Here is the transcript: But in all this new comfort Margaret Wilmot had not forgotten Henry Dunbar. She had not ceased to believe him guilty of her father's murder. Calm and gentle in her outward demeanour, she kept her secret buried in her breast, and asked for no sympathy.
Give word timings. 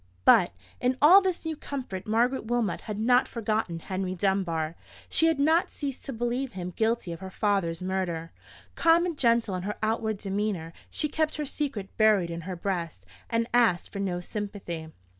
But 0.25 0.51
in 0.79 0.97
all 0.99 1.21
this 1.21 1.45
new 1.45 1.55
comfort 1.55 2.07
Margaret 2.07 2.45
Wilmot 2.47 2.81
had 2.89 2.97
not 2.99 3.27
forgotten 3.27 3.77
Henry 3.77 4.15
Dunbar. 4.15 4.73
She 5.09 5.27
had 5.27 5.39
not 5.39 5.69
ceased 5.71 6.03
to 6.05 6.11
believe 6.11 6.53
him 6.53 6.73
guilty 6.75 7.13
of 7.13 7.19
her 7.19 7.29
father's 7.29 7.83
murder. 7.83 8.31
Calm 8.73 9.05
and 9.05 9.15
gentle 9.15 9.53
in 9.53 9.61
her 9.61 9.75
outward 9.83 10.17
demeanour, 10.17 10.73
she 10.89 11.07
kept 11.07 11.35
her 11.37 11.45
secret 11.45 11.95
buried 11.97 12.31
in 12.31 12.41
her 12.49 12.55
breast, 12.55 13.05
and 13.29 13.47
asked 13.53 13.91
for 13.93 13.99
no 13.99 14.19
sympathy. 14.19 14.89